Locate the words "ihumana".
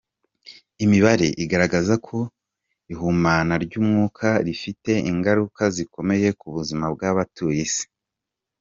2.93-3.53